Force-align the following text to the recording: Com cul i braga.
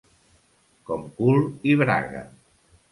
Com 0.89 1.05
cul 1.21 1.39
i 1.75 1.79
braga. 1.85 2.29